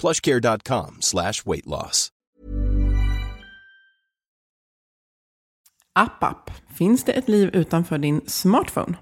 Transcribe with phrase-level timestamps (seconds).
[0.00, 2.08] plushcare.com slash weight loss.
[5.98, 6.50] App, app.
[6.78, 8.96] Finns det ett liv utanför din smartphone?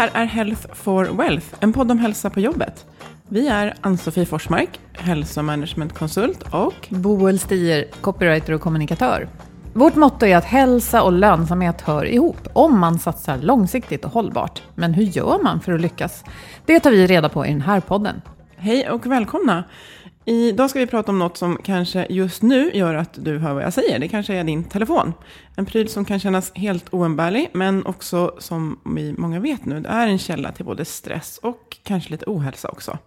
[0.00, 2.86] Här är Health for Wealth, en podd om hälsa på jobbet.
[3.28, 9.28] Vi är Ann-Sofie Forsmark, hälsomanagementkonsult och Boel Stier, copywriter och kommunikatör.
[9.72, 14.62] Vårt motto är att hälsa och lönsamhet hör ihop om man satsar långsiktigt och hållbart.
[14.74, 16.24] Men hur gör man för att lyckas?
[16.66, 18.22] Det tar vi reda på i den här podden.
[18.56, 19.64] hej och välkomna.
[20.24, 23.62] Idag ska vi prata om något som kanske just nu gör att du hör vad
[23.62, 23.98] jag säger.
[23.98, 25.12] Det kanske är din telefon.
[25.56, 29.88] En pryl som kan kännas helt oumbärlig, men också som vi många vet nu, det
[29.88, 32.98] är en källa till både stress och kanske lite ohälsa också.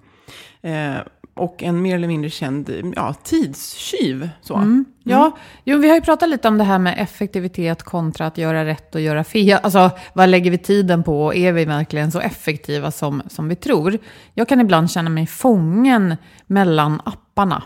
[0.62, 0.96] Eh,
[1.36, 4.30] och en mer eller mindre känd ja, tidstjuv.
[4.42, 4.84] Så.
[5.04, 8.66] Ja, jo, vi har ju pratat lite om det här med effektivitet kontra att göra
[8.66, 9.60] rätt och göra fel.
[9.64, 11.26] Alltså, vad lägger vi tiden på?
[11.26, 13.98] och Är vi verkligen så effektiva som, som vi tror?
[14.34, 16.16] Jag kan ibland känna mig fången
[16.48, 17.64] mellan apparna.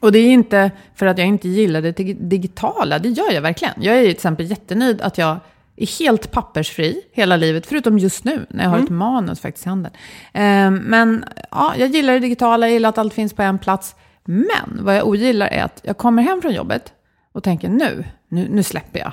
[0.00, 3.42] Och det är inte för att jag inte gillar det dig- digitala, det gör jag
[3.42, 3.74] verkligen.
[3.80, 5.36] Jag är till exempel jättenöjd att jag
[5.82, 9.68] är helt pappersfri hela livet, förutom just nu när jag har ett manus faktiskt i
[9.68, 9.92] handen.
[10.32, 13.96] Eh, men ja, jag gillar det digitala, jag gillar att allt finns på en plats.
[14.24, 16.92] Men vad jag ogillar är att jag kommer hem från jobbet
[17.32, 19.12] och tänker nu, nu, nu släpper jag.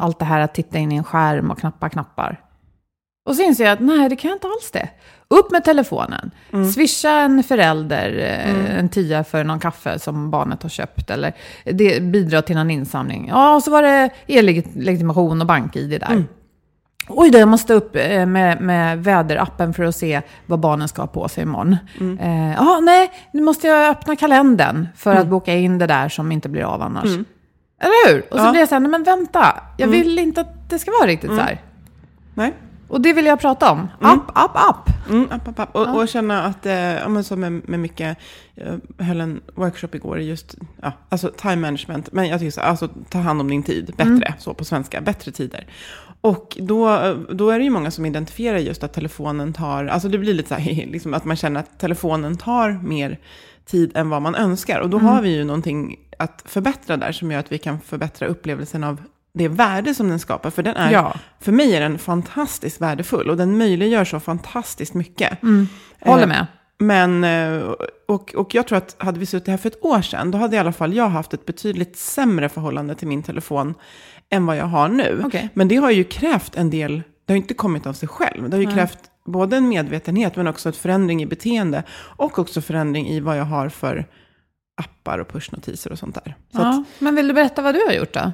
[0.00, 2.40] Allt det här att titta in i en skärm och knappa knappar.
[3.28, 4.88] Och så inser jag att nej, det kan jag inte alls det.
[5.28, 6.30] Upp med telefonen.
[6.74, 11.10] Swisha en förälder eh, en tia för någon kaffe som barnet har köpt.
[11.10, 11.32] Eller
[11.64, 13.26] det bidrar till någon insamling.
[13.28, 16.24] Ja, och så var det e-legitimation och bank-id där.
[17.08, 21.02] Oj då, jag måste upp eh, med, med väderappen för att se vad barnen ska
[21.02, 21.76] ha på sig imorgon.
[22.20, 26.32] Eh, Ja, nej, nu måste jag öppna kalendern för att boka in det där som
[26.32, 27.04] inte blir av annars.
[27.80, 28.20] Eller hur?
[28.30, 28.50] Och så Ja.
[28.50, 31.30] blir jag så här, nej men vänta, jag vill inte att det ska vara riktigt
[31.30, 31.60] så här.
[32.34, 32.54] Nej?
[32.88, 33.88] Och det vill jag prata om.
[34.00, 35.08] App, app, app.
[35.10, 35.76] Mm, app, app, app.
[35.76, 38.18] Och, och känna att, eh, ja, men så med, med mycket,
[38.54, 42.60] jag höll en workshop igår i just, ja, alltså time management, men jag tycker så,
[42.60, 45.66] alltså ta hand om din tid bättre, så på svenska, bättre tider.
[46.20, 50.18] Och då, då är det ju många som identifierar just att telefonen tar, alltså det
[50.18, 53.18] blir lite så här, liksom att man känner att telefonen tar mer
[53.64, 54.80] tid än vad man önskar.
[54.80, 58.26] Och då har vi ju någonting att förbättra där som gör att vi kan förbättra
[58.26, 59.02] upplevelsen av
[59.38, 60.50] det värde som den skapar.
[60.50, 61.14] För den är, Ja.
[61.40, 65.38] för mig är den fantastiskt värdefull och den möjliggör så fantastiskt mycket.
[66.00, 66.46] Håller Eh, med.
[66.80, 67.62] Men, eh,
[68.08, 70.56] och, och jag tror att hade vi suttit här för ett år sedan, då hade
[70.56, 73.74] i alla fall jag haft ett betydligt sämre förhållande till min telefon
[74.30, 75.22] än vad jag har nu.
[75.26, 75.48] Okej.
[75.54, 78.50] Men det har ju krävt en del, det har inte kommit av sig själv.
[78.50, 81.82] Det har ju krävt både en medvetenhet men också ett förändring i beteende.
[82.16, 84.06] Och också förändring i vad jag har för
[84.80, 86.34] appar och pushnotiser och sånt där.
[86.52, 86.68] Så Ja.
[86.68, 88.32] att, Men vill du berätta vad du har gjort då?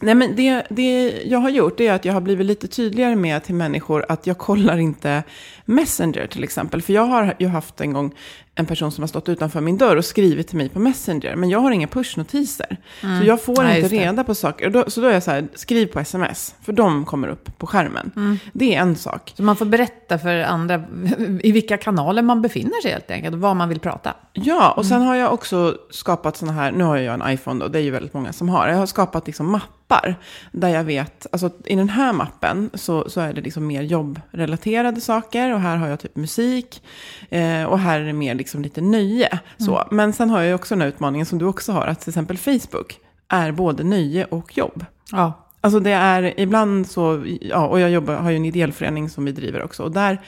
[0.00, 3.44] Nej, men det, det jag har gjort är att jag har blivit lite tydligare med
[3.44, 5.22] till människor att jag kollar inte
[5.64, 6.82] Messenger till exempel.
[6.82, 8.14] För jag har ju haft en gång
[8.58, 11.36] en person som har stått utanför min dörr och skrivit till mig på Messenger.
[11.36, 12.76] Men jag har inga pushnotiser.
[13.02, 13.20] Mm.
[13.20, 14.70] Så jag får Nej, inte reda på saker.
[14.70, 16.54] Då, så då är jag så här, skriv på sms.
[16.62, 18.10] För de kommer upp på skärmen.
[18.16, 18.38] Mm.
[18.52, 19.32] Det är en sak.
[19.36, 20.84] Så man får berätta för andra
[21.42, 23.34] i vilka kanaler man befinner sig helt enkelt.
[23.34, 24.14] Och vad man vill prata.
[24.32, 27.68] Ja, och sen har jag också skapat sådana här, nu har jag en iPhone då,
[27.68, 28.68] det är ju väldigt många som har.
[28.68, 30.16] Jag har skapat liksom mappar.
[30.52, 35.00] Där jag vet, alltså i den här mappen så, så är det liksom mer jobbrelaterade
[35.00, 35.54] saker.
[35.54, 36.82] Och här har jag typ musik.
[37.30, 39.38] Eh, och här är det mer liksom lite nöje.
[39.58, 39.76] Så.
[39.76, 39.88] Mm.
[39.90, 42.38] Men sen har jag också den här utmaningen som du också har, att till exempel
[42.38, 42.98] Facebook
[43.28, 44.84] är både nöje och jobb.
[45.12, 45.48] Ja.
[45.60, 49.24] Alltså det är ibland så, ja, och jag jobbar, har ju en ideell förening som
[49.24, 49.82] vi driver också.
[49.82, 50.20] Och där,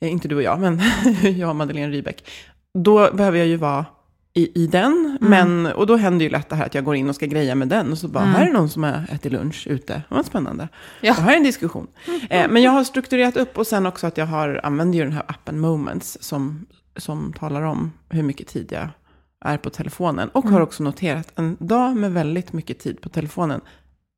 [0.00, 0.80] eh, inte du och jag, men
[1.38, 2.24] jag och Madeleine Rybeck.
[2.74, 3.84] Då behöver jag ju vara
[4.34, 5.18] i, i den.
[5.20, 5.30] Mm.
[5.30, 7.54] Men, och då händer ju lätt det här att jag går in och ska greja
[7.54, 7.92] med den.
[7.92, 8.34] Och så bara, mm.
[8.34, 10.02] här är någon som har ätit lunch ute.
[10.08, 10.68] Vad spännande.
[11.00, 11.12] Ja.
[11.12, 11.86] Och här är en diskussion.
[12.06, 12.20] Mm.
[12.30, 15.12] Eh, men jag har strukturerat upp och sen också att jag har, använder ju den
[15.12, 16.18] här appen Moments.
[16.20, 18.88] Som, som talar om hur mycket tid jag
[19.40, 20.28] är på telefonen.
[20.28, 20.62] Och har mm.
[20.62, 23.60] också noterat en dag med väldigt mycket tid på telefonen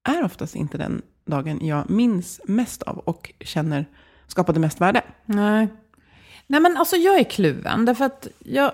[0.08, 3.86] är oftast inte den dagen jag minns mest av och känner
[4.26, 5.02] skapade mest värde.
[5.24, 5.68] Nej.
[6.46, 7.84] Nej men alltså jag är kluven.
[7.84, 8.72] Därför att jag,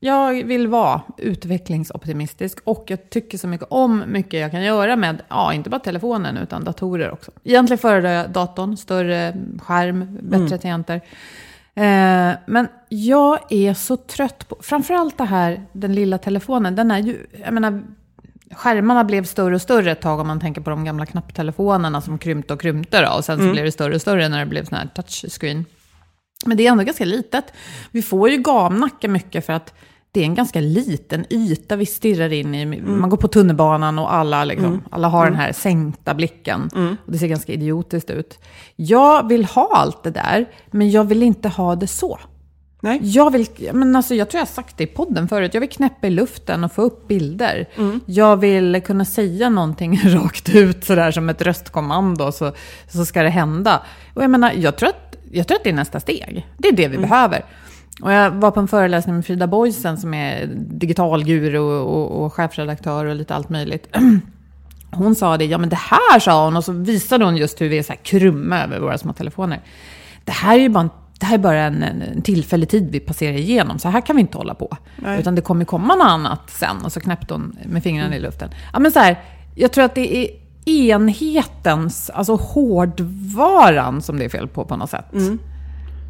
[0.00, 5.22] jag vill vara utvecklingsoptimistisk och jag tycker så mycket om mycket jag kan göra med,
[5.28, 7.30] ja, inte bara telefonen utan datorer också.
[7.44, 10.58] Egentligen föredrar jag datorn, större skärm, bättre mm.
[10.58, 11.00] tangenter.
[11.76, 16.98] Eh, men jag är så trött på, framförallt det här, den lilla telefonen, den är
[16.98, 17.82] ju, jag menar,
[18.50, 22.18] skärmarna blev större och större ett tag om man tänker på de gamla knapptelefonerna som
[22.18, 23.52] krympte och krympte då, och sen så mm.
[23.52, 25.64] blev det större och större när det blev sån här touchscreen.
[26.46, 27.44] Men det är ändå ganska litet.
[27.90, 29.74] Vi får ju gamnacka mycket för att
[30.14, 32.62] det är en ganska liten yta vi stirrar in i.
[32.62, 33.00] Mm.
[33.00, 34.82] Man går på tunnelbanan och alla, liksom, mm.
[34.90, 35.32] alla har mm.
[35.32, 36.70] den här sänkta blicken.
[36.74, 36.96] Mm.
[37.06, 38.38] Och det ser ganska idiotiskt ut.
[38.76, 42.18] Jag vill ha allt det där, men jag vill inte ha det så.
[42.80, 42.98] Nej.
[43.02, 45.54] Jag, vill, men alltså, jag tror jag har sagt det i podden förut.
[45.54, 47.68] Jag vill knäppa i luften och få upp bilder.
[47.76, 48.00] Mm.
[48.06, 52.52] Jag vill kunna säga någonting rakt ut, sådär som ett röstkommando, så,
[52.88, 53.82] så ska det hända.
[54.14, 56.46] Och jag menar, jag tror att, jag tror att det är nästa steg.
[56.58, 57.08] Det är det vi mm.
[57.08, 57.44] behöver.
[58.02, 62.32] Och jag var på en föreläsning med Frida Boysen som är digitalguru och, och, och
[62.32, 63.88] chefredaktör och lite allt möjligt.
[64.90, 67.68] Hon sa det, ja men det här sa hon, och så visade hon just hur
[67.68, 69.60] vi är så här krumma över våra små telefoner.
[70.24, 73.00] Det här är ju bara en det här är bara en, en tillfällig tid vi
[73.00, 73.78] passerar igenom.
[73.78, 74.76] Så här kan vi inte hålla på.
[74.96, 75.20] Nej.
[75.20, 76.76] Utan det kommer komma något annat sen.
[76.84, 78.18] Och så knäppte hon med fingrarna mm.
[78.18, 78.50] i luften.
[78.72, 79.20] Ja, men så här,
[79.54, 80.28] jag tror att det är
[80.64, 85.12] enhetens, alltså hårdvaran som det är fel på på något sätt.
[85.12, 85.38] Mm.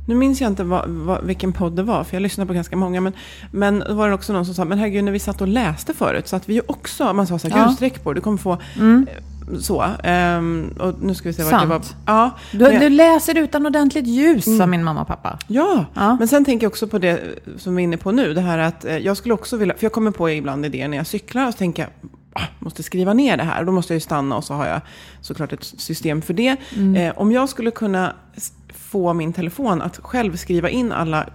[0.06, 2.76] Nu minns jag inte vad, vad, vilken podd det var, för jag lyssnade på ganska
[2.76, 3.00] många.
[3.00, 3.12] Men,
[3.50, 5.94] men då var det också någon som sa, men herregud, när vi satt och läste
[5.94, 7.64] förut, så att vi ju också, man sa så här, ja.
[7.64, 9.06] gud, sträck på du kommer få mm.
[9.10, 9.22] Eh,
[9.60, 9.84] så.
[10.04, 11.82] Um, och nu ska vi se vad det var.
[12.06, 14.58] Ja, du, jag, du läser utan ordentligt ljus, mm.
[14.58, 15.38] sa min mamma och pappa.
[15.46, 17.20] Ja, ja, men sen tänker jag också på det
[17.58, 18.34] som vi är inne på nu.
[18.34, 20.96] Det här att eh, jag skulle också vilja, för jag kommer på ibland idéer när
[20.96, 22.10] jag cyklar och så tänker jag,
[22.58, 23.64] måste skriva ner det här.
[23.64, 24.80] Då måste jag ju stanna och så har jag
[25.20, 26.56] såklart ett system för det.
[26.76, 26.96] Mm.
[26.96, 28.12] Eh, om jag skulle kunna
[28.74, 31.26] få min telefon att själv skriva in alla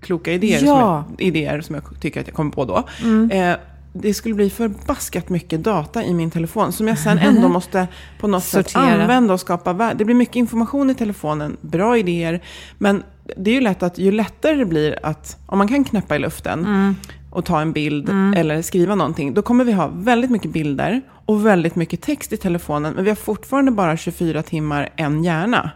[0.00, 0.58] kloka idéer, ja.
[0.58, 2.84] som, jag, idéer som jag tycker att jag kommer på då.
[3.02, 3.30] Mm.
[3.30, 3.56] Eh,
[3.92, 7.88] det skulle bli förbaskat mycket data i min telefon som jag sen ändå måste
[8.20, 9.98] på något sätt använda och skapa värde.
[9.98, 12.42] Det blir mycket information i telefonen, bra idéer.
[12.78, 13.02] Men
[13.36, 16.18] det är ju lätt att ju lättare det blir att, om man kan knäppa i
[16.18, 16.96] luften mm.
[17.30, 18.34] Och ta en bild mm.
[18.34, 22.36] eller skriva någonting, då kommer vi ha väldigt mycket bilder och väldigt mycket text i
[22.36, 22.92] telefonen.
[22.94, 25.70] Men vi har fortfarande bara 24 timmar en hjärna.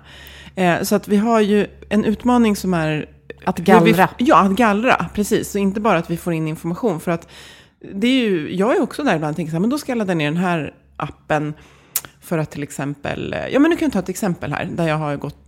[0.54, 3.08] Eh, så att vi har ju en utmaning som är...
[3.44, 4.08] Att gallra.
[4.18, 5.06] Vi, ja, att gallra.
[5.14, 5.50] Precis.
[5.50, 7.00] Så inte bara att vi får in information.
[7.00, 7.28] För att
[7.92, 9.92] det är ju, jag är också där ibland och tänker så här, men då ska
[9.92, 11.54] jag ladda ner den här appen
[12.20, 14.96] för att till exempel, ja men nu kan jag ta ett exempel här, där jag
[14.96, 15.38] har gått,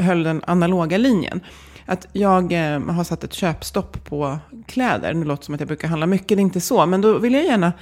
[0.00, 1.40] höll den analoga linjen.
[1.86, 5.14] Att jag eh, har satt ett köpstopp på kläder.
[5.14, 6.86] Nu låter det som att jag brukar handla mycket, det är inte så.
[6.86, 7.72] Men då vill jag gärna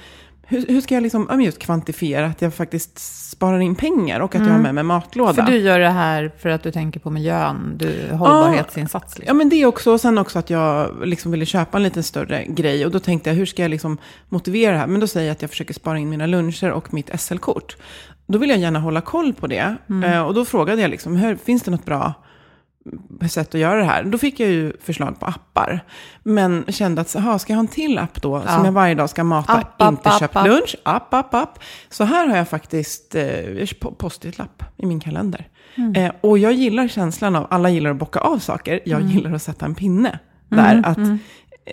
[0.47, 4.35] hur, hur, ska jag liksom, just kvantifiera att jag faktiskt sparar in pengar och att
[4.35, 4.47] mm.
[4.47, 5.33] jag har med mig matlåda?
[5.33, 9.19] För du gör det här för att du tänker på miljön, du, hållbarhetsinsats?
[9.19, 9.27] Liksom.
[9.27, 9.91] Ja, men det också.
[9.91, 12.85] Och sen också att jag liksom ville köpa en lite större grej.
[12.85, 13.97] Och då tänkte jag, hur ska jag liksom
[14.29, 14.87] motivera det här?
[14.87, 17.77] Men då säger jag att jag försöker spara in mina luncher och mitt SL-kort.
[18.27, 19.75] Då vill jag gärna hålla koll på det.
[19.89, 20.11] Mm.
[20.11, 22.13] Eh, och då frågade jag, liksom, hur, finns det något bra
[23.29, 24.03] sätt att göra det här.
[24.03, 25.79] Då fick jag ju förslag på appar.
[26.23, 28.43] Men kände att, aha, ska jag ha en till app då?
[28.45, 28.55] Ja.
[28.55, 30.75] Som jag varje dag ska mata, app, inte app, köpt app, lunch.
[30.83, 31.59] App, app, app.
[31.89, 33.65] Så här har jag faktiskt eh,
[33.97, 35.47] post-it-lapp i min kalender.
[35.75, 35.95] Mm.
[35.95, 38.79] Eh, och jag gillar känslan av, alla gillar att bocka av saker.
[38.85, 39.11] Jag mm.
[39.11, 40.71] gillar att sätta en pinne där.
[40.71, 41.19] Mm, att, mm.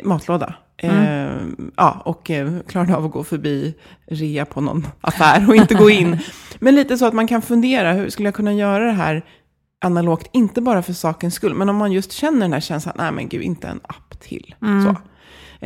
[0.04, 0.54] Matlåda.
[0.76, 1.30] Eh,
[1.76, 3.74] ja, och eh, klarade av att gå förbi
[4.06, 6.18] rea på någon affär och inte gå in.
[6.58, 9.24] Men lite så att man kan fundera, hur skulle jag kunna göra det här
[9.82, 13.12] analogt, inte bara för sakens skull, men om man just känner den här känslan, nej
[13.12, 14.54] men gud, inte en app till.
[14.60, 14.96] Så.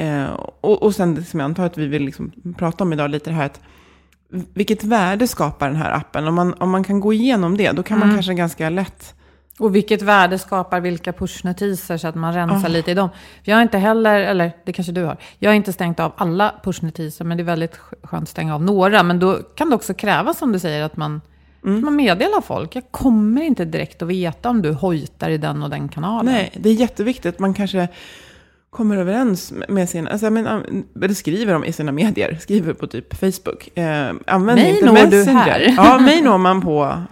[0.01, 0.27] Eh,
[0.61, 3.35] och, och sen, som jag antar att vi vill liksom prata om idag, lite det
[3.37, 3.61] här att
[4.55, 6.29] vilket värde skapar den här appen?
[6.29, 9.15] Om man, om man kan gå igenom det, då kan man kanske ganska lätt
[9.59, 12.73] Och vilket värde skapar vilka pushnotiser så att man rensar Ah.
[12.73, 13.09] lite i dem.
[13.45, 16.13] För jag har inte heller, eller det kanske du har, jag har inte stängt av
[16.17, 19.03] alla pushnotiser, men det är väldigt skönt att stänga av några.
[19.03, 21.21] Men då kan det också krävas, som du säger, att man,
[21.67, 21.85] Mm.
[21.85, 22.77] man meddelar folk.
[22.77, 26.33] Jag kommer inte direkt att veta om du hojtar i den och den kanalen.
[26.33, 27.39] Nej, det är jätteviktigt.
[27.39, 27.89] Man kanske
[28.71, 30.47] kommer överens med sin, alltså, men,
[31.03, 33.79] eller skriver de i sina medier, skriver på typ Facebook.
[33.79, 35.61] Eh, använd Mig inte når du här.
[35.77, 37.03] Ja, mig når man på.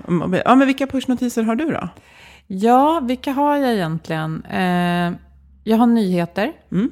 [0.44, 1.88] Ja, men vilka pushnotiser har du då?
[2.46, 4.44] Ja, vilka har jag egentligen?
[4.44, 5.12] Eh,
[5.64, 6.90] jag har nyheter, Mm.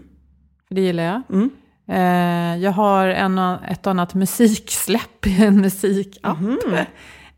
[0.68, 1.22] för det gillar jag.
[1.30, 1.50] Mm.
[1.88, 6.40] Eh, jag har en, ett och annat musiksläpp i en musikapp.
[6.40, 6.58] Mhm.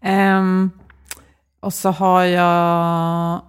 [0.05, 0.71] Ehm,
[1.61, 3.41] och så har jag...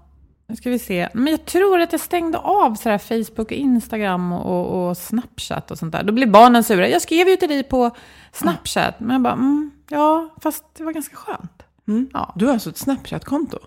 [0.47, 1.09] Nu ska vi se.
[1.13, 5.77] Men jag tror att jag stängde av så Facebook, och Instagram och, och, Snapchat och
[5.77, 6.03] sånt där.
[6.03, 6.88] Då blir barnen sura.
[6.88, 7.91] Jag skrev ju till dig på
[8.31, 9.00] Snapchat.
[9.00, 11.63] Men jag bara, mm, ja, fast det var ganska skönt.
[11.88, 12.09] Mm.
[12.13, 12.33] Ja.
[12.35, 13.59] Du har alltså ett Snapchat-konto?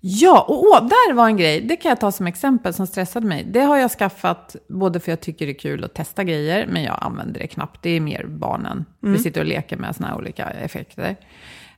[0.00, 3.26] Ja, och åh, där var en grej, det kan jag ta som exempel som stressade
[3.26, 3.44] mig.
[3.44, 6.82] Det har jag skaffat både för jag tycker det är kul att testa grejer, men
[6.82, 7.82] jag använder det knappt.
[7.82, 8.84] Det är mer barnen.
[9.00, 11.16] Vi sitter och leker med såna här olika effekter.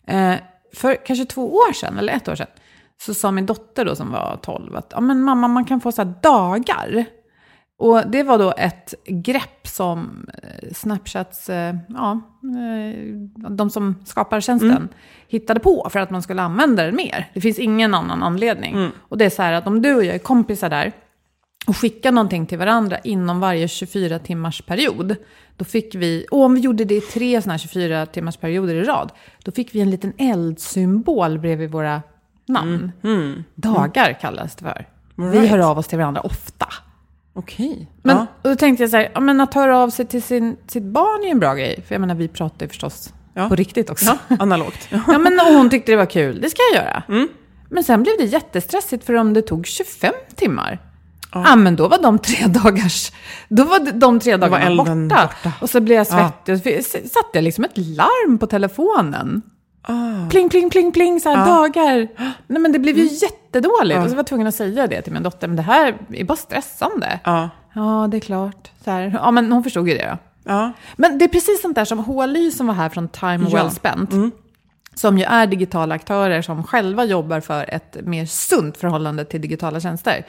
[0.07, 0.35] Eh,
[0.75, 2.47] för kanske två år sedan, eller ett år sedan,
[2.99, 5.93] så sa min dotter då som var 12 att ja, men mamma, man kan få
[5.93, 7.05] så här dagar.
[7.79, 12.21] Och det var då ett grepp som eh, Snapchats, eh, ja,
[13.51, 14.89] de som skapar tjänsten,
[15.29, 17.31] hittade på för att man skulle använda den mer.
[17.35, 18.91] Det finns ingen annan anledning.
[18.99, 20.93] Och det är så här att om du och jag är kompisar där
[21.67, 25.17] och skickar någonting till varandra inom varje 24 timmars period,
[25.57, 28.75] då fick vi, och om vi gjorde det i tre sådana här 24 timmars perioder
[28.75, 29.13] i rad,
[29.45, 32.03] då fick vi en liten eldsymbol bredvid våra
[32.47, 32.93] namn.
[33.55, 34.87] Dagar kallas det för.
[35.25, 35.51] All Vi right.
[35.51, 36.69] hör av oss till varandra ofta.
[37.33, 37.89] Okej.
[38.03, 38.27] Men, ja.
[38.43, 40.83] Och då tänkte jag så här, ja, men att höra av sig till sin, sitt
[40.83, 41.83] barn är ju en bra grej.
[41.87, 43.49] För jag menar, vi pratar ju förstås Ja.
[43.49, 44.19] på riktigt också.
[44.29, 44.89] ja, analogt.
[44.91, 45.01] Ja.
[45.09, 46.41] Ja, men och hon tyckte det var kul.
[46.41, 47.03] Det ska jag göra.
[47.09, 47.29] Mm.
[47.69, 50.79] Men sen blev det jättestressigt för om det tog 25 timmar.
[51.33, 51.56] Ja.
[51.56, 53.12] men då var de tre dagars...
[53.49, 54.95] Då var de- tre dagarna borta.
[55.26, 55.52] borta.
[55.61, 56.54] Och så blev jag svettig.
[56.54, 59.42] Och så satte jag liksom ett larm på telefonen.
[59.83, 60.28] Ah.
[60.30, 62.09] Pling, pling, pling, pling, så här dagar.
[62.47, 63.14] Nej, men det blev ju Mm.
[63.14, 63.99] jättedåligt.
[64.00, 65.49] Och så var jag tvungen att säga det till min dotter.
[65.49, 67.21] Men det här är bara stressande.
[67.25, 67.50] Ja.
[67.75, 68.71] Ja, det är klart.
[68.85, 69.18] Så här.
[69.23, 70.18] Ja, men hon förstod ju det då.
[70.52, 70.73] Ja.
[70.97, 73.56] Men det är precis sånt där som HLY som var här från Time Ja.
[73.56, 74.11] Well Spent.
[74.99, 79.81] Som ju är digitala aktörer som själva jobbar för ett mer sunt förhållande till digitala
[79.81, 80.26] tjänster.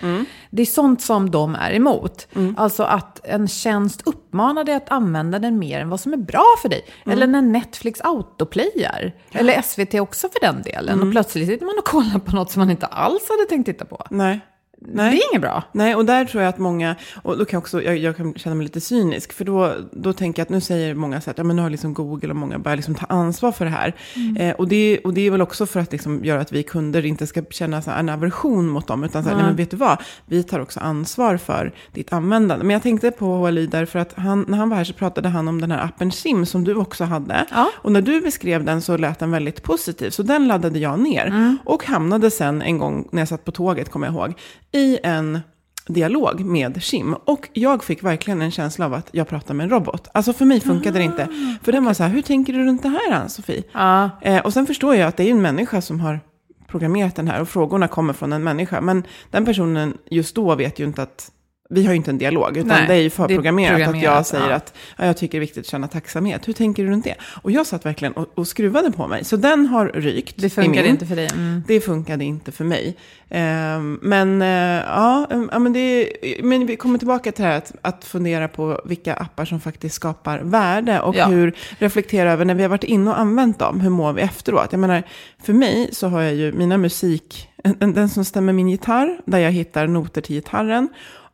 [0.49, 2.27] Det är sånt som de är emot.
[2.57, 6.45] Alltså att en tjänst uppmanar dig att använda den mer än vad som är bra
[6.61, 6.85] för dig.
[7.05, 9.11] Eller när Netflix autoplayar.
[9.31, 11.01] Eller SVT också för den delen.
[11.03, 13.85] Och plötsligt sitter man och kollar på något som man inte alls hade tänkt titta
[13.85, 14.07] på.
[14.09, 14.39] Nej.
[14.81, 15.11] Nej.
[15.11, 15.63] Det är inget bra.
[15.71, 18.33] Nej, och där tror jag att många, och då kan jag också, jag, jag kan
[18.33, 21.37] känna mig lite cynisk, för då, då tänker jag att nu säger många så att,
[21.37, 23.95] ja men nu har liksom Google och många börjat liksom ta ansvar för det här.
[24.39, 27.05] Eh, och, det, och det är väl också för att liksom göra att vi kunder
[27.05, 29.77] inte ska känna så en aversion mot dem, utan så här, nej men vet du
[29.77, 32.65] vad, vi tar också ansvar för ditt användande.
[32.65, 35.47] Men jag tänkte på HLI därför att han, när han var här så pratade han
[35.47, 37.45] om den här appen Sim som du också hade.
[37.51, 37.69] Ja.
[37.75, 41.57] Och när du beskrev den så lät den väldigt positiv, så den laddade jag ner.
[41.65, 44.33] Och hamnade sen en gång när jag satt på tåget, kommer jag ihåg,
[44.77, 45.39] i en
[45.87, 47.13] dialog med Kim.
[47.13, 50.07] Och jag fick verkligen en känsla av att jag pratar med en robot.
[50.11, 51.27] Alltså för mig funkade det inte.
[51.63, 53.63] För den var så här, hur tänker du runt det här Ann-Sofie?
[53.71, 54.09] Ja.
[54.21, 56.19] Eh, och sen förstår jag att det är en människa som har
[56.67, 58.81] programmerat den här och frågorna kommer från en människa.
[58.81, 61.31] Men den personen just då vet ju inte att
[61.69, 64.01] vi har ju inte en dialog, utan Nej, det är ju det är förprogrammerat att
[64.01, 64.55] jag säger ja.
[64.55, 66.47] att ja, jag tycker det är viktigt att känna tacksamhet.
[66.47, 67.15] Hur tänker du runt det?
[67.41, 69.23] Och jag satt verkligen och, och skruvade på mig.
[69.23, 70.37] Så den har rykt.
[70.37, 70.85] Det min.
[70.85, 71.29] inte för dig.
[71.33, 71.63] Mm.
[71.67, 72.97] Det funkade inte för mig.
[73.29, 74.47] Ehm, men eh,
[74.87, 76.09] ja, ja men, det,
[76.43, 79.95] men vi kommer tillbaka till det här att, att fundera på vilka appar som faktiskt
[79.95, 81.25] skapar värde och Ja.
[81.25, 84.67] hur reflektera över när vi har varit inne och använt dem, hur mår vi efteråt?
[84.71, 85.03] Jag menar,
[85.43, 89.39] för mig så har jag ju mina musik, en- den som stämmer min gitarr, där
[89.39, 90.89] jag hittar noter till gitarren,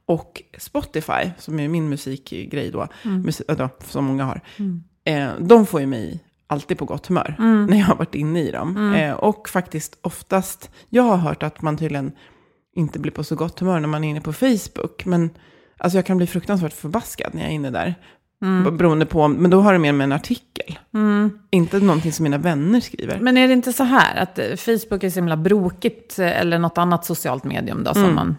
[0.05, 4.41] och Spotify, som är min musikgrej då, musik, äh, då som många har,
[5.05, 7.35] eh, de får ju mig alltid på gott humör
[7.67, 8.93] när jag har varit inne i dem.
[8.95, 12.11] Eh, och faktiskt oftast, jag har hört att man tydligen
[12.75, 15.05] inte blir på så gott humör när man är inne på Facebook.
[15.05, 15.29] Men
[15.77, 17.95] alltså jag kan bli fruktansvärt förbaskad när jag är inne där.
[18.63, 20.79] B- Beroende på, men då har det mer med en artikel.
[21.51, 23.19] Inte någonting som mina vänner skriver.
[23.19, 26.59] Men är det inte så här att eh, Facebook är så himla brokigt, eh, eller
[26.59, 28.35] något annat socialt medium då, som man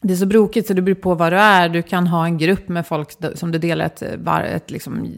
[0.00, 1.68] det är så brokigt så det beror på vad du är.
[1.68, 5.08] Du kan ha en grupp med folk som du delar ett, ett liksom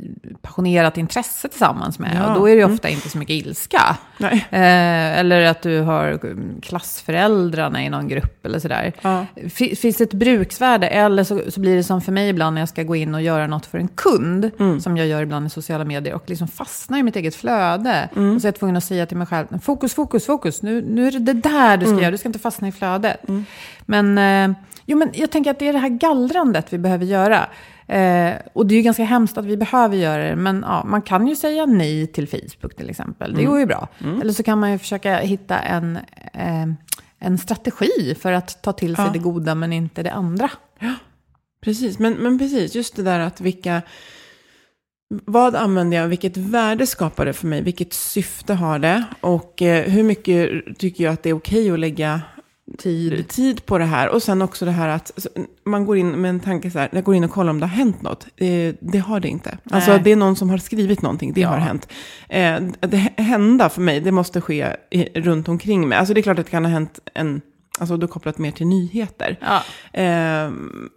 [0.42, 2.10] passionerat intresse tillsammans med.
[2.16, 2.26] Ja.
[2.34, 2.75] Och då är det Mm.
[2.75, 3.96] ofta inte så mycket ilska.
[4.20, 8.92] Eh, eller att du har mm, klassföräldrarna i någon grupp eller sådär.
[9.02, 9.26] Ja.
[9.49, 10.88] Fi- Finns det ett bruksvärde?
[10.88, 13.22] Eller så, så blir det som för mig ibland när jag ska gå in och
[13.22, 14.50] göra något för en kund.
[14.58, 14.80] Mm.
[14.80, 16.14] Som jag gör ibland i sociala medier.
[16.14, 18.08] Och liksom fastnar i mitt eget flöde.
[18.16, 18.34] Mm.
[18.37, 20.62] Och så är jag tvungen att säga till mig själv, fokus, fokus, fokus.
[20.62, 22.02] Nu, nu är det det där du ska Mm.
[22.02, 23.20] göra, du ska inte fastna i flödet.
[23.87, 24.56] Men, eh,
[24.87, 27.49] jo, men jag tänker att det är det här gallrandet vi behöver göra.
[27.87, 30.37] Eh, och det är ju ganska hemskt att vi behöver göra det.
[30.37, 33.35] Men ja, man kan ju säga nej till Facebook till exempel.
[33.35, 33.89] Det går ju bra.
[34.21, 35.99] Eller så kan man ju försöka hitta en,
[36.33, 36.67] eh,
[37.19, 39.12] en strategi för att ta till sig Ja.
[39.12, 40.50] det goda men inte det andra.
[41.65, 43.83] Precis, men, men precis, just det där att vilka...
[45.25, 49.85] Vad använder jag, vilket värde skapar det för mig, vilket syfte har det och eh,
[49.91, 52.21] hur mycket tycker jag att det är okej att lägga
[52.79, 53.29] tid.
[53.29, 54.09] tid på det här.
[54.09, 55.27] Och sen också det här att
[55.65, 57.67] man går in med en tanke så här, jag går in och kollar om det
[57.67, 58.27] har hänt något.
[58.37, 59.59] Eh, det har det inte.
[59.71, 60.00] Alltså Nej.
[60.05, 61.49] det är någon som har skrivit någonting, det Ja.
[61.49, 61.89] har hänt.
[62.29, 65.99] Eh, det hända för mig, det måste ske i, runt omkring mig.
[65.99, 67.41] Alltså det är klart att det kan ha hänt en,
[67.79, 69.39] alltså då kopplat mer till nyheter.
[69.41, 69.62] Ja.
[70.00, 70.50] Eh,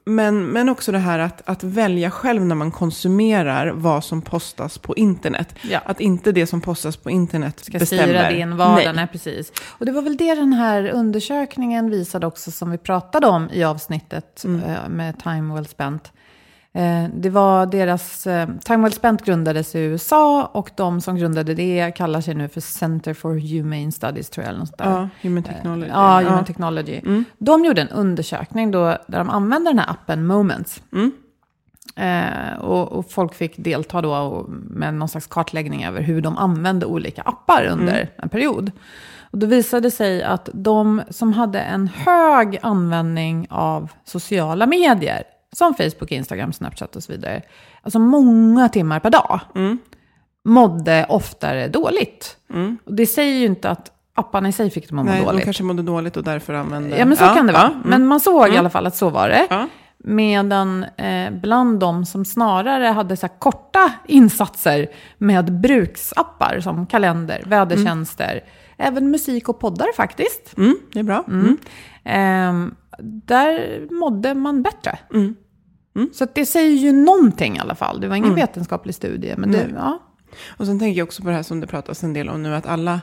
[0.06, 4.78] men, men också det här att, att välja själv när man konsumerar vad som postas
[4.78, 5.56] på internet.
[5.62, 5.80] Ja.
[5.86, 8.04] Att inte det som postas på internet ska bestämmer.
[8.04, 8.76] styra din vardag.
[8.86, 8.94] Nej.
[8.94, 9.08] Nej.
[9.12, 9.52] precis.
[9.68, 13.64] Och det var väl det den här undersökningen visade också som vi pratade om i
[13.64, 14.64] avsnittet Mm.
[14.64, 16.12] eh, med Time Well Spent.
[16.76, 21.54] Eh, Det var deras, eh, Time Well Spent grundades i USA och de som grundade
[21.54, 24.50] det kallar sig nu för Center for Humane Studies tror jag.
[24.50, 24.86] Eller något där.
[24.90, 25.90] Ja, human technology.
[25.94, 27.02] Ja, Human Technology.
[27.38, 30.82] De gjorde en undersökning då, där de använde den här appen Moments.
[31.96, 36.38] Eh, och, och folk fick delta då och- med någon slags kartläggning över hur de
[36.38, 38.72] använde olika appar under en period.
[39.32, 45.24] Och då visade det sig att de som hade en hög användning av sociala medier,
[45.54, 47.42] som Facebook, Instagram, Snapchat och så vidare,
[47.82, 49.40] alltså många timmar per dag,
[50.46, 52.38] mådde oftare dåligt.
[52.86, 55.26] Och det säger ju inte att apparna i sig fick dem att må Nej, de
[55.26, 55.44] dåligt.
[55.44, 56.98] kanske mådde dåligt och därför använde...
[56.98, 57.72] Ja, men så kan det vara.
[57.74, 59.48] ja, Men man såg i alla fall att så var det.
[59.50, 59.68] Ja.
[60.06, 64.88] Medan eh, bland de som snarare hade så korta insatser
[65.18, 68.44] med bruksappar som kalender, vädertjänster,
[68.78, 70.58] även musik och poddar faktiskt.
[70.58, 71.24] Mm, det är bra.
[71.28, 71.58] Mm.
[72.04, 72.76] Ehm,
[73.26, 75.00] där mådde man bättre.
[75.14, 75.36] Mm.
[76.14, 78.02] Så att det säger ju någonting i alla fall.
[78.02, 80.00] Det var ingen vetenskaplig studie, men det, ja.
[80.48, 82.56] Och sen tänker jag också på det här som det pratas en del om nu,
[82.56, 83.02] att alla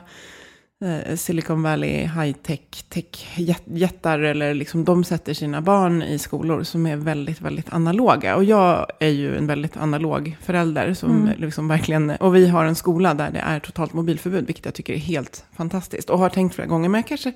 [1.15, 6.85] Silicon Valley high-tech tech, jät- jättar eller liksom de sätter sina barn i skolor som
[6.85, 8.35] är väldigt, väldigt analoga.
[8.35, 12.75] Och jag är ju en väldigt analog förälder som liksom verkligen, och vi har en
[12.75, 16.09] skola där det är totalt mobilförbud, vilket jag tycker är helt fantastiskt.
[16.09, 17.33] Och har tänkt flera gånger, men jag kanske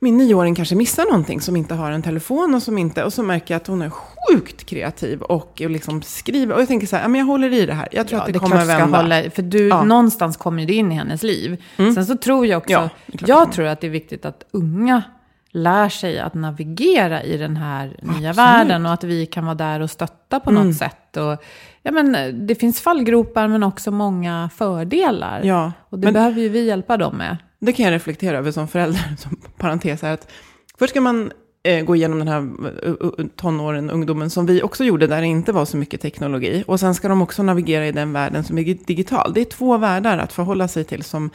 [0.00, 3.22] min nioåring kanske missar någonting som inte har en telefon och som inte, och så
[3.22, 6.54] märker jag att hon är sjukt kreativ och liksom skriver.
[6.54, 7.88] Och jag tänker så här, ja, men jag håller i det här.
[7.92, 8.98] Jag tror Ja, att det, det kommer vända.
[8.98, 9.84] hålla För du, Ja.
[9.84, 11.62] någonstans kommer det in i hennes liv.
[11.76, 15.02] Sen så tror jag också, Ja, jag tror att det är viktigt att unga
[15.50, 18.24] lär sig att navigera i den här nya Absolut.
[18.24, 18.36] Mm.
[18.36, 21.16] världen och att vi kan vara där och stötta på något sätt.
[21.16, 21.42] Och,
[21.82, 25.40] ja, men, det finns fallgropar men också många fördelar.
[25.44, 27.36] Ja, Och det men- behöver ju vi hjälpa dem med.
[27.60, 30.14] Det kan jag reflektera över som förälder, som parentes här.
[30.14, 30.30] Att
[30.78, 32.48] först ska man eh, gå igenom den här
[32.82, 36.64] eh, tonåren, ungdomen, som vi också gjorde, där det inte var så mycket teknologi.
[36.66, 39.32] Och sen ska de också navigera i den världen som är digital.
[39.34, 41.30] Det är två världar att förhålla sig till som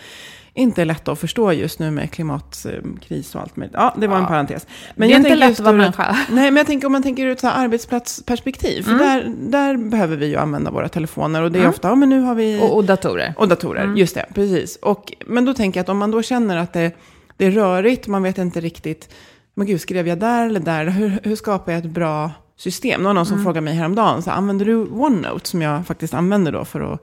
[0.54, 3.76] inte är lätta att förstå just nu med klimatkris och allt möjligt.
[3.78, 4.68] Ja, det var en parentes.
[4.96, 6.04] Det är jag inte lätt att vara människa.
[6.30, 8.84] Nej, men jag tänker om man tänker ur ett arbetsplatsperspektiv.
[8.84, 11.42] För där, där behöver vi ju använda våra telefoner.
[11.42, 12.60] Och det är ofta, ja men nu har vi...
[12.62, 13.34] Och, och datorer.
[13.38, 13.98] Och datorer, Mm.
[13.98, 14.76] just det, precis.
[14.76, 16.92] Och, men då tänker jag att om man då känner att det,
[17.38, 19.10] det är rörigt, man vet inte riktigt,
[19.54, 20.86] men gud, skrev jag där eller där?
[20.86, 23.02] Hur, hur skapar jag ett bra system?
[23.02, 23.44] Det var någon som Mm.
[23.46, 27.02] frågade mig häromdagen, så, använder du OneNote som jag faktiskt använder då för att,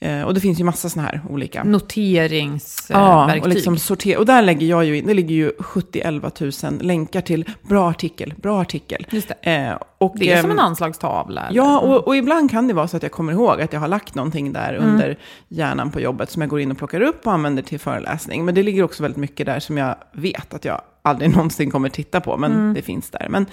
[0.00, 1.64] eh, och det finns ju massa sådana här olika.
[1.64, 3.42] Noteringsverktyg.
[3.42, 7.20] och, liksom sorter, och där lägger jag ju in, det ligger ju 70-11 000 länkar
[7.20, 9.06] till bra artikel, bra artikel.
[9.10, 9.54] Just det.
[9.54, 11.46] Eh, och, det är som ehm, en anslagstavla.
[11.46, 11.56] eller?
[11.56, 13.88] Ja, och, och ibland kan det vara så att jag kommer ihåg att jag har
[13.88, 17.32] lagt någonting där under hjärnan på jobbet som jag går in och plockar upp och
[17.32, 18.44] använder till föreläsning.
[18.44, 21.88] Men det ligger också väldigt mycket där som jag vet att jag aldrig någonsin kommer
[21.88, 23.26] titta på, men det finns där.
[23.30, 23.46] Men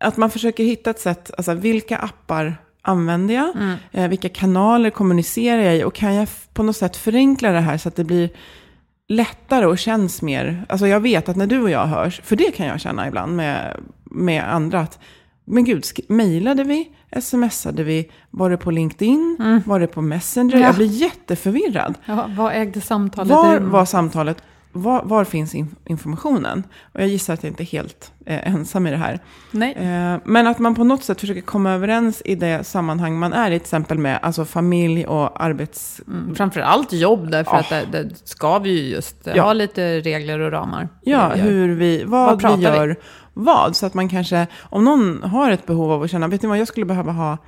[0.00, 2.56] att man försöker hitta ett sätt, alltså vilka appar
[2.86, 3.48] använder jag?
[3.92, 5.84] Eh, vilka kanaler kommunicerar jag i?
[5.84, 8.30] Och kan jag på något sätt förenkla det här så att det blir
[9.08, 10.64] lättare och känns mer...
[10.68, 13.36] Alltså jag vet att när du och jag hörs, för det kan jag känna ibland
[13.36, 14.98] med, med andra, att
[15.44, 16.88] men gud, mejlade vi?
[17.20, 18.10] Smsade vi?
[18.30, 19.36] Var det på LinkedIn?
[19.66, 20.56] Var det på Messenger?
[20.56, 20.66] Ja.
[20.66, 21.94] Jag blir jätteförvirrad.
[22.04, 23.70] Ja, vad ägde samtalet Var rum?
[23.70, 24.42] var samtalet?
[24.76, 26.62] Var, var finns in, informationen?
[26.92, 29.20] Och jag gissar att jag inte är helt eh, ensam i det här.
[29.50, 29.72] Nej.
[29.74, 33.50] Eh, men att man på något sätt försöker komma överens i det sammanhang man är
[33.50, 36.00] i, till exempel med alltså familj och arbets...
[36.06, 37.58] Mm, framförallt jobb, därför Ja.
[37.60, 39.42] att det, det ska vi ju just Ja.
[39.42, 40.88] ha lite regler och ramar.
[41.02, 42.96] Ja, vi hur vi, vad, Vad vi gör
[43.34, 43.76] vad.
[43.76, 46.58] Så att man kanske, om någon har ett behov av att känna, vet ni vad,
[46.58, 47.38] jag skulle behöva ha,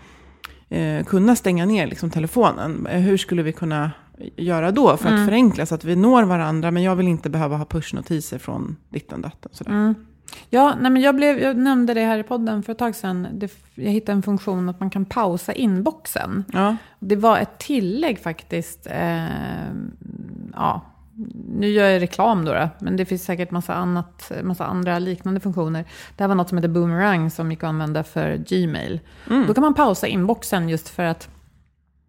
[0.69, 2.87] eh, kunna stänga ner liksom, telefonen.
[2.87, 3.91] Eh, hur skulle vi kunna
[4.37, 5.27] göra då för att Mm.
[5.27, 9.23] förenkla så att vi når varandra, men jag vill inte behöva ha pushnotiser från ditten
[9.23, 9.51] datten.
[9.55, 9.71] Sådär.
[9.71, 9.95] Mm.
[10.51, 13.27] Ja, nej, men jag, blev, jag nämnde det här i podden för ett tag sedan.
[13.33, 16.45] Det, jag hittade en funktion att man kan pausa inboxen.
[16.53, 16.77] Ja.
[16.99, 18.87] Det var ett tillägg faktiskt.
[18.87, 19.25] Eh,
[20.55, 20.83] ja,
[21.59, 25.41] nu gör jag reklam då, då, men det finns säkert massa, annat, massa andra liknande
[25.41, 25.85] funktioner.
[26.17, 29.01] Det här var något som heter Boomerang som gick att använda för Gmail.
[29.47, 31.29] Då kan man pausa inboxen just för att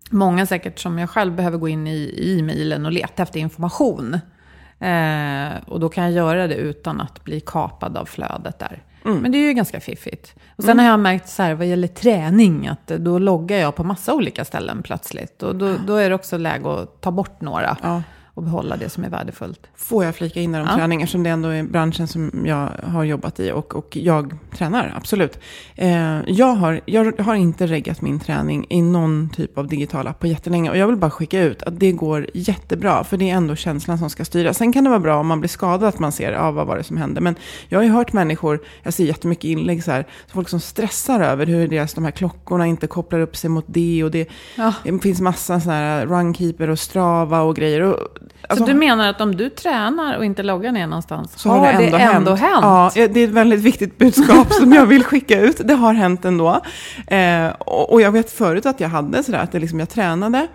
[0.09, 4.13] många säkert som jag själv behöver gå in i, e-mailen och leta efter information.
[4.79, 8.83] Eh, och då kan jag göra det utan att bli kapad av flödet där.
[9.03, 10.35] Men det är ju ganska fiffigt.
[10.55, 13.83] Och sen har jag märkt så här vad gäller träning att då loggar jag på
[13.83, 15.43] massa olika ställen plötsligt.
[15.43, 18.03] Och då, då är det också läge att ta bort några Ja.
[18.39, 19.59] Och behålla det som är värdefullt.
[19.75, 20.75] Får jag flika in där om Ja.
[20.75, 24.93] träning, eftersom det ändå är branschen som jag har jobbat i och, och jag tränar,
[24.97, 25.39] absolut.
[25.75, 30.19] Eh, jag, har, jag har inte reggat min träning i någon typ av digital app
[30.19, 33.35] på jättelänge och jag vill bara skicka ut att det går jättebra, för det är
[33.35, 34.53] ändå känslan som ska styra.
[34.53, 36.77] Sen kan det vara bra om man blir skadad att man ser, ja vad var
[36.77, 37.21] det som hände?
[37.21, 37.35] Men
[37.69, 41.45] jag har ju hört människor, jag ser jättemycket inlägg så här, folk som stressar över
[41.45, 44.29] hur deras de här klockorna inte kopplar upp sig mot det och det.
[44.57, 44.73] Ja.
[44.83, 47.81] Det finns massa sådana här Runkeeper och Strava och grejer.
[47.81, 47.99] Och,
[48.47, 51.73] alltså, så du menar att om du tränar och inte loggar ner någonstans, så har
[51.73, 52.39] det ändå, hänt.
[52.39, 52.61] hänt?
[52.61, 55.61] Ja, det är ett väldigt viktigt budskap som jag vill skicka ut.
[55.63, 56.61] Det har hänt ändå.
[57.07, 60.47] Eh, och, och jag vet förut att jag hade sådär att det liksom, jag tränade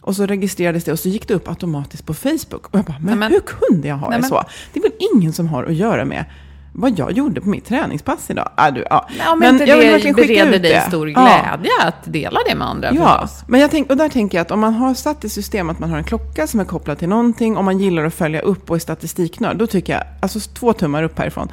[0.00, 2.66] och så registrerades det och så gick det upp automatiskt på Facebook.
[2.66, 4.42] Och jag bara, men, Nej, men- hur kunde jag ha Nej, det så?
[4.72, 6.24] Det är väl ingen som har att göra med
[6.72, 8.48] vad jag gjorde på mitt träningspass idag.
[8.58, 9.08] Äh, du, ja.
[9.18, 10.80] Ja, men, inte jag vill det verkligen skicka bereder ut dig det.
[10.80, 13.44] stor glädje att dela det med andra Ja, förstås.
[13.48, 15.78] men jag tänk, och där tänker jag att om man har satt i system att
[15.78, 18.70] man har en klocka som är kopplad till någonting, om man gillar att följa upp
[18.70, 21.48] och är statistiknörd, då tycker jag, alltså två tummar upp härifrån.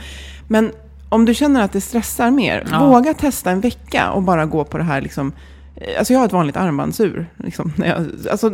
[0.48, 0.72] Men
[1.10, 2.86] om du känner att det stressar mer, Ja.
[2.88, 5.32] våga testa en vecka och bara gå på det här liksom,
[5.76, 7.28] eh, Alltså jag har ett vanligt armbandsur.
[7.38, 8.52] Liksom, jag, alltså,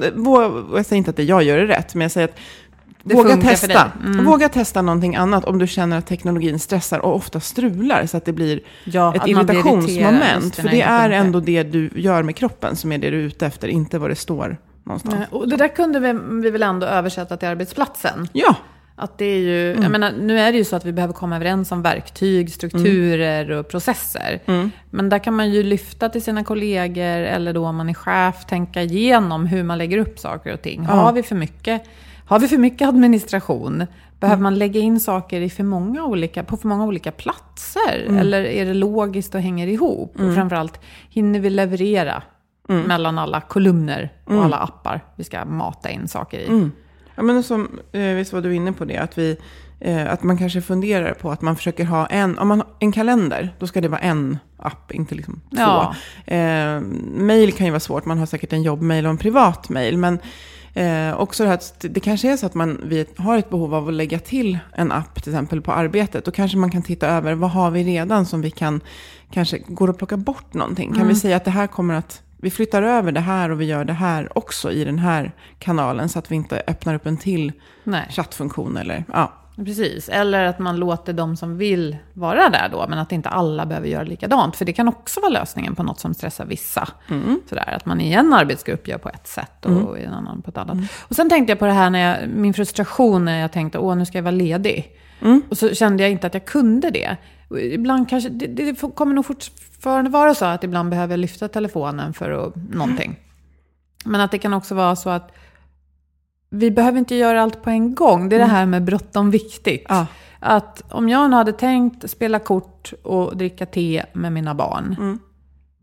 [0.75, 2.35] jag säger inte att det jag gör är rätt, men jag säger att
[3.03, 3.91] Det våga testa.
[4.05, 4.25] Mm.
[4.25, 8.25] Våga testa någonting annat om du känner att teknologin stressar och ofta strular så att
[8.25, 10.55] det blir Ja, ett irritationsmoment.
[10.55, 13.45] För det är ändå det du gör med kroppen som är det du är ute
[13.45, 15.15] efter, inte vad det står någonstans.
[15.15, 18.27] Nej, Och det där kunde vi, vi väl ändå översätta till arbetsplatsen.
[18.33, 18.55] Ja,
[18.95, 19.83] Att det är ju, Mm.
[19.83, 23.51] jag menar, nu är det ju så att vi behöver komma överens om verktyg, strukturer
[23.51, 24.39] och processer.
[24.45, 24.71] Mm.
[24.89, 28.45] Men där kan man ju lyfta till sina kollegor eller då om man är chef,
[28.45, 30.85] tänka igenom hur man lägger upp saker och ting.
[30.85, 31.83] Har vi för mycket,
[32.25, 33.85] har vi för mycket administration?
[34.19, 34.43] Behöver Mm.
[34.43, 38.05] man lägga in saker i för många olika, på för många olika platser?
[38.07, 38.17] Mm.
[38.17, 40.15] Eller är det logiskt och hänger ihop?
[40.19, 42.23] Och framförallt, hinner vi leverera
[42.69, 42.81] Mm.
[42.81, 46.47] mellan alla kolumner och alla appar vi ska mata in saker i?
[46.47, 46.71] Mm.
[47.15, 49.37] Ja, men som, eh, visst var du inne på det, att, vi,
[49.79, 52.91] eh, att man kanske funderar på att man försöker ha en, om man har en
[52.91, 55.61] kalender, då ska det vara en app, inte liksom två.
[55.61, 55.95] Ja.
[56.25, 56.81] Eh,
[57.15, 60.19] mail kan ju vara svårt, man har säkert en jobbmail och en privat mail, men
[60.73, 63.75] eh, också det här att det kanske är så att man vi har ett behov
[63.75, 67.07] av att lägga till en app, till exempel på arbetet, då kanske man kan titta
[67.07, 68.81] över, vad har vi redan som vi kan,
[69.31, 70.89] kanske går att plocka bort någonting?
[70.89, 71.07] Kan Mm.
[71.07, 73.85] vi säga att det här kommer att vi flyttar över det här och vi gör
[73.85, 77.51] det här också i den här kanalen så att vi inte öppnar upp en till
[77.83, 78.07] Nej.
[78.09, 79.31] chattfunktion eller ja.
[79.55, 83.65] Precis, eller att man låter de som vill vara där då, men att inte alla
[83.65, 84.55] behöver göra likadant.
[84.55, 86.87] För det kan också vara lösningen på något som stressar vissa.
[87.49, 90.49] Sådär, att man i en arbetsgrupp gör på ett sätt och i en annan på
[90.49, 90.77] ett annat.
[91.01, 93.95] Och sen tänkte jag på det här, när jag, min frustration när jag tänkte, åh
[93.95, 94.91] nu ska jag vara ledig.
[95.49, 97.17] Och så kände jag inte att jag kunde det.
[97.59, 102.13] Ibland kanske, det, det kommer nog fortfarande vara så att ibland behöver jag lyfta telefonen
[102.13, 103.15] för att, någonting.
[104.05, 105.31] Men att det kan också vara så att
[106.53, 108.29] vi behöver inte göra allt på en gång.
[108.29, 109.85] Det är det här med bråttom viktigt.
[109.89, 110.05] Ja.
[110.39, 114.95] Att om jag nu hade tänkt spela kort och dricka te med mina barn.
[114.99, 115.19] Mm.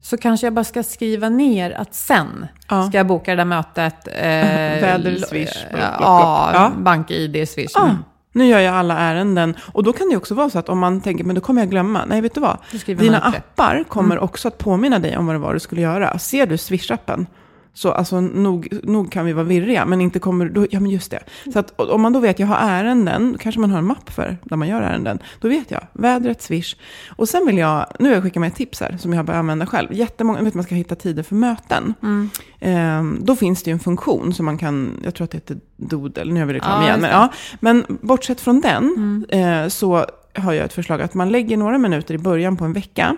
[0.03, 2.89] Så kanske jag bara ska skriva ner att sen Ja.
[2.89, 4.09] ska jag boka det där mötet.
[4.09, 4.15] Eh,
[4.83, 7.71] Väder, Swish, eh, plopp, plopp, Ja, bank-id, Swish.
[7.75, 7.97] Ja, Mm.
[8.33, 9.57] nu gör jag alla ärenden.
[9.73, 11.71] Och då kan det också vara så att om man tänker, men då kommer jag
[11.71, 12.05] glömma.
[12.07, 12.59] Nej, vet du vad?
[12.87, 16.19] Dina appar kommer också att påminna dig om vad det var du skulle göra.
[16.19, 17.27] Ser du Swish-appen,
[17.75, 20.49] Så alltså, nog, nog kan vi vara virriga, men inte kommer...
[20.49, 21.21] Då, ja, men just det.
[21.53, 24.11] Så att om man då vet att jag har ärenden, kanske man har en mapp
[24.11, 25.19] för där man gör ärenden.
[25.41, 26.77] Då vet jag, vädret, swish.
[27.17, 29.67] Och sen vill jag, nu har jag skickat med tips här, som jag börjat använda
[29.67, 29.93] själv.
[29.93, 31.95] Jättemånga, vet man ska hitta tider för möten.
[32.03, 32.31] Mm.
[32.61, 35.57] Ehm, då finns det ju en funktion som man kan, jag tror att det heter
[35.77, 37.01] Doodle, nu har vi reklam Ja, igen.
[37.01, 37.29] Men, ja,
[37.61, 38.95] men bortsett från den,
[39.31, 39.63] Mm.
[39.65, 42.73] eh, så har jag ett förslag att man lägger några minuter i början på en
[42.73, 43.17] vecka.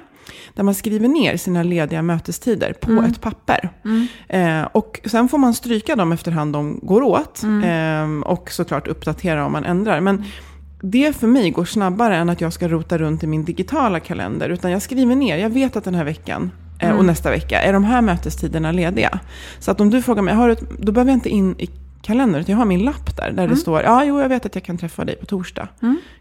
[0.54, 3.04] Där man skriver ner sina lediga mötestider på Mm.
[3.04, 3.70] ett papper.
[4.28, 7.42] Eh, och sen får man stryka dem efterhand de går åt.
[7.42, 8.20] Mm.
[8.20, 10.00] Eh, och såklart uppdatera om man ändrar.
[10.00, 10.24] Men
[10.82, 14.48] det för mig går snabbare än att jag ska rota runt i min digitala kalender.
[14.48, 16.98] Utan jag skriver ner, jag vet att den här veckan eh, Mm.
[16.98, 19.18] och nästa vecka är de här mötestiderna lediga.
[19.58, 21.70] Så att om du frågar mig, har du då behöver jag inte in i
[22.02, 23.32] kalendern, jag har min lapp där.
[23.32, 25.68] Där det står, ja jo jag vet att jag kan träffa dig på torsdag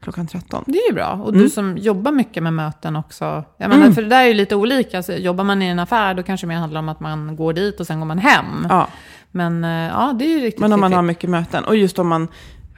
[0.01, 0.63] klockan 13.
[0.67, 1.11] Det är ju bra.
[1.23, 1.41] Och Mm.
[1.41, 3.43] du som jobbar mycket med möten också.
[3.57, 5.03] Jag menar, För det där är ju lite olika.
[5.03, 7.53] Så jobbar man i en affär då kanske det mer handlar om att man går
[7.53, 8.67] dit och sen går man hem.
[8.69, 8.87] Ja.
[9.31, 11.63] Men eh, ja, det är ju riktigt Men om man har mycket möten.
[11.63, 12.27] Och just om man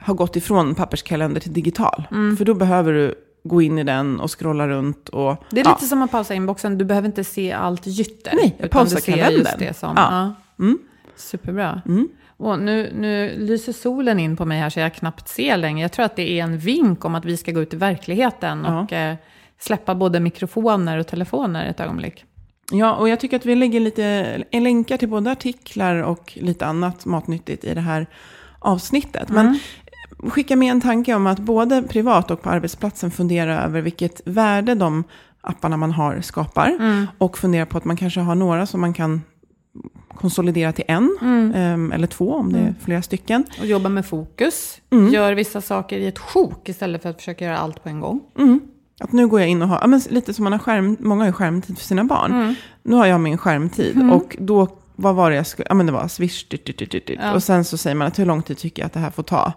[0.00, 2.02] har gått ifrån papperskalender till digital.
[2.10, 2.36] Mm.
[2.36, 3.14] För då behöver du
[3.44, 5.08] gå in i den och scrolla runt.
[5.08, 5.70] Och, Det är ja.
[5.74, 6.78] lite som att pausa inboxen.
[6.78, 8.32] Du behöver inte se allt gytter.
[8.34, 9.32] Nej, pausa kalendern.
[9.38, 9.92] just det som...
[9.96, 10.34] Ja.
[10.56, 10.64] Ja.
[11.16, 11.82] Superbra.
[12.36, 15.82] Och nu, nu lyser solen in på mig här så jag knappt ser längre.
[15.82, 18.66] Jag tror att det är en vink om att vi ska gå ut i verkligheten
[18.66, 19.14] och eh,
[19.58, 22.24] släppa både mikrofoner och telefoner ett ögonblick.
[22.72, 27.04] Ja, och jag tycker att vi lägger lite länkar till både artiklar och lite annat
[27.04, 28.06] matnyttigt i det här
[28.58, 29.28] avsnittet.
[29.28, 29.58] Men
[30.18, 34.74] skicka med en tanke om att både privat och på arbetsplatsen fundera över vilket värde
[34.74, 35.04] de
[35.40, 36.78] apparna man har skapar.
[37.18, 39.22] Och fundera på att man kanske har några som man kan
[40.16, 41.18] konsolidera till en,
[41.54, 43.44] em, eller två om det är flera stycken.
[43.60, 44.80] Och jobba med fokus.
[45.12, 48.20] Gör vissa saker i ett sjok istället för att försöka göra allt på en gång.
[49.00, 51.22] Att nu går jag in och har, ja, men lite som man har skärm, många
[51.22, 52.32] har ju skärmtid för sina barn.
[52.82, 55.92] Nu har jag min skärmtid och då, vad var det jag skulle, ja men det
[55.92, 57.18] var swish, dyrt, dyrt, dyrt, dyrt, dyrt.
[57.34, 59.22] Och sen så säger man att hur lång tid tycker jag att det här får
[59.22, 59.52] ta.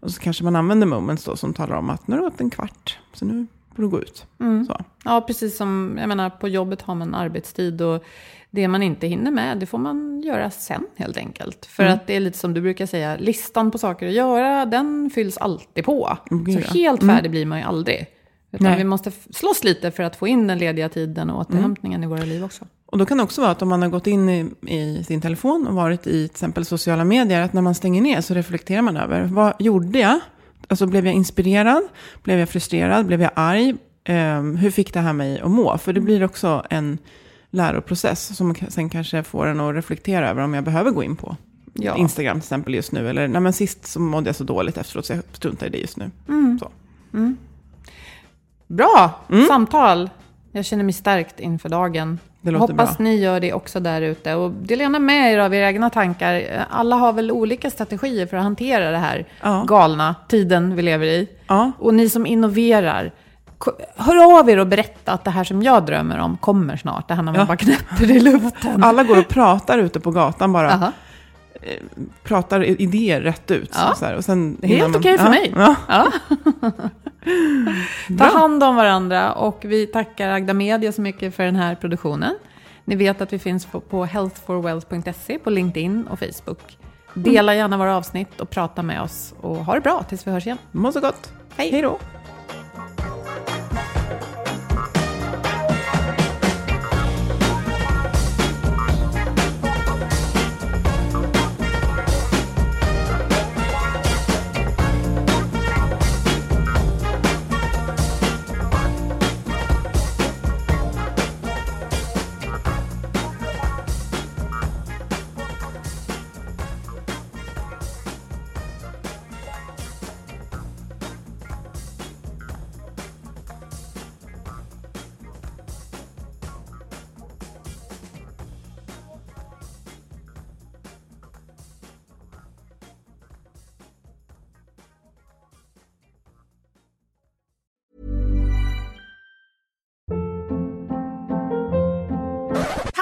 [0.00, 2.40] Och så kanske man använder moments då som talar om att nu har det gått
[2.40, 3.46] en kvart, så nu
[3.78, 4.26] får du gå ut.
[4.66, 4.80] Så.
[5.04, 8.04] Ja, precis som, jag menar, på jobbet har man arbetstid och
[8.50, 11.66] det man inte hinner med, det får man göra sen helt enkelt.
[11.66, 15.10] För att det är lite som du brukar säga, listan på saker att göra, den
[15.14, 16.18] fylls alltid på.
[16.30, 16.80] gud, Så ja.
[16.80, 18.06] helt färdig blir man ju aldrig.
[18.52, 18.78] Utan Nej.
[18.78, 22.24] vi måste slåss lite för att få in den lediga tiden och återhämtningen i våra
[22.24, 22.64] liv också.
[22.86, 25.20] Och då kan det också vara att om man har gått in i, i sin
[25.20, 28.82] telefon och varit i till exempel sociala medier, att när man stänger ner så reflekterar
[28.82, 30.20] man över, vad gjorde jag?
[30.68, 31.82] Alltså blev jag inspirerad?
[32.22, 33.06] Blev jag frustrerad?
[33.06, 33.74] Blev jag arg?
[34.04, 35.78] Ehm, hur fick det här mig att må?
[35.78, 36.98] För det blir också en
[37.50, 41.36] läroprocess som sen kanske får en att reflektera över om jag behöver gå in på
[41.74, 41.96] Ja.
[41.96, 43.08] Instagram till exempel just nu.
[43.08, 45.78] Eller nej men sist så mådde jag så dåligt efteråt så jag struntar i det
[45.78, 46.10] just nu.
[46.60, 46.70] Så.
[48.66, 49.46] Bra Mm.
[49.46, 50.10] samtal!
[50.52, 52.18] Jag känner mig stärkt inför dagen.
[52.40, 53.04] Det låter Hoppas bra.
[53.04, 54.34] ni gör det också där ute.
[54.34, 56.64] Och dela gärna med er av era egna tankar.
[56.70, 59.64] Alla har väl olika strategier för att hantera det här Ja.
[59.68, 61.28] galna tiden vi lever i.
[61.46, 61.72] Ja.
[61.78, 63.12] Och ni som innoverar,
[63.96, 67.08] hör av er och berätta att det här som jag drömmer om kommer snart.
[67.08, 67.46] Det här när man Ja.
[67.46, 68.84] bara knäpper i luften.
[68.84, 70.72] Alla går och pratar ute på gatan bara.
[70.72, 70.92] Aha.
[72.24, 73.70] pratar idéer rätt ut.
[73.74, 73.94] Ja.
[73.94, 75.52] Så här, och sen helt okej för ja, mig.
[78.18, 82.38] Ta hand om varandra och vi tackar Agda Media så mycket för den här produktionen.
[82.84, 86.78] Ni vet att vi finns på, på healthforwealth.se, på LinkedIn och Facebook.
[87.14, 89.34] Dela gärna våra avsnitt och prata med oss.
[89.40, 90.58] Och ha det bra tills vi hörs igen.
[90.72, 91.32] Må så gott.
[91.56, 91.70] Hej.
[91.70, 91.98] Hej då.